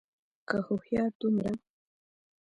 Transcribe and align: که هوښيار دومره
که 0.47 0.57
هوښيار 0.67 1.07
دومره 1.19 1.53